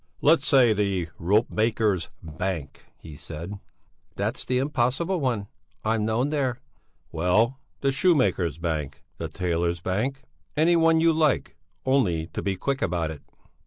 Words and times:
"Let's 0.19 0.47
say 0.47 0.73
the 0.73 1.09
Ropemakers' 1.19 2.09
Bank," 2.23 2.85
he 2.97 3.13
said. 3.13 3.59
"That's 4.15 4.43
the 4.43 4.57
one 4.57 4.61
impossible 4.69 5.19
one 5.21 5.45
I'm 5.85 6.05
known 6.05 6.31
there." 6.31 6.59
"Well, 7.11 7.59
the 7.81 7.91
Shoemakers' 7.91 8.57
Bank, 8.57 9.03
the 9.19 9.27
Tailors' 9.29 9.79
Bank, 9.79 10.23
any 10.57 10.75
one 10.75 10.99
you 11.01 11.13
like, 11.13 11.55
only 11.85 12.25
do 12.33 12.41
be 12.41 12.55
quick 12.55 12.81
about 12.81 13.11
it." 13.11 13.21